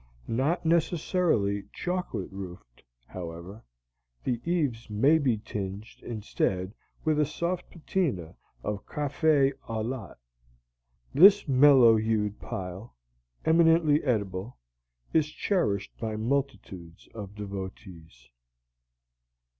(Not 0.27 0.65
necessarily 0.65 1.65
chocolate 1.71 2.31
roofed, 2.31 2.81
however: 3.05 3.63
the 4.23 4.41
eaves 4.51 4.89
may 4.89 5.19
be 5.19 5.37
tinged 5.37 6.01
instead 6.01 6.73
with 7.05 7.19
a 7.19 7.25
soft 7.27 7.69
patina 7.69 8.33
of 8.63 8.83
café 8.87 9.53
au 9.69 9.81
lait.) 9.83 10.15
This 11.13 11.47
mellow 11.47 11.97
hued 11.97 12.39
pile, 12.39 12.95
eminently 13.45 14.03
edible, 14.03 14.57
is 15.13 15.27
cherished 15.29 15.95
by 15.99 16.15
multitudes 16.15 17.07
of 17.13 17.35
devotees. 17.35 18.31